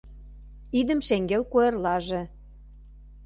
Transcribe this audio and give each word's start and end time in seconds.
Идым 0.79 0.99
шеҥгел 1.07 1.43
куэрлаже 1.51 2.21